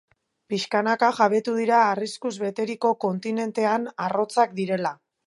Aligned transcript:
Pixkanaka, 0.51 1.09
jabetu 1.17 1.53
dira 1.57 1.81
arriskuz 1.89 2.31
beteriko 2.45 2.93
kontinentean 3.05 3.87
arrotzak 4.07 4.57
direla. 4.63 4.97